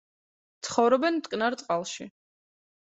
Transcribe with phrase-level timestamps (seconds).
[0.69, 2.13] ცხოვრობენ მტკნარ წყალში.